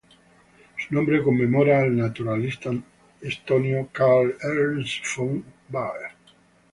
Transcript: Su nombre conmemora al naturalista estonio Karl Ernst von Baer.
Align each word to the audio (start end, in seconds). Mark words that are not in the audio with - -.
Su 0.79 0.95
nombre 0.95 1.21
conmemora 1.21 1.81
al 1.83 1.95
naturalista 1.95 2.71
estonio 3.21 3.87
Karl 3.91 4.33
Ernst 4.41 5.03
von 5.15 5.43
Baer. 5.69 6.15